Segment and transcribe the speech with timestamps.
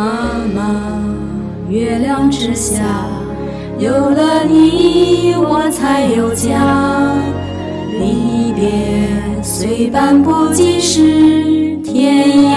[0.00, 0.06] 妈
[0.54, 1.04] 妈，
[1.68, 2.82] 月亮之下，
[3.78, 7.12] 有了你，我才有家。
[7.98, 8.70] 离别
[9.42, 12.56] 虽半步即是天涯，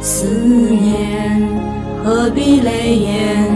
[0.00, 1.48] 思念
[2.02, 3.46] 何必泪眼？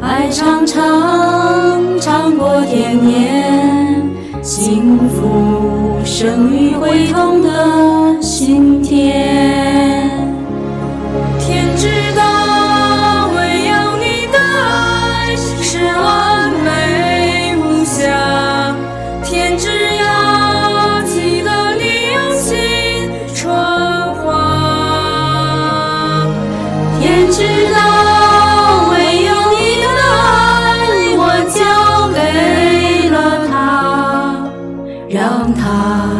[0.00, 4.02] 爱长长，长过天年，
[4.40, 9.29] 幸福生于会痛的心田。
[27.40, 30.28] 知道唯有你的爱
[31.16, 31.58] 我交
[32.12, 33.16] 给了
[33.48, 33.54] 他
[35.08, 35.18] 让
[35.54, 36.19] 他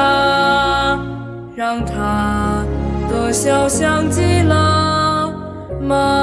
[0.00, 0.98] 给了他，
[1.54, 2.64] 让他
[3.10, 5.32] 的笑像极了
[5.82, 6.19] 妈。